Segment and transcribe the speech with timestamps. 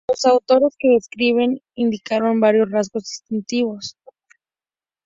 [0.09, 3.97] Los autores que describen indicaron varios rasgos distintivos.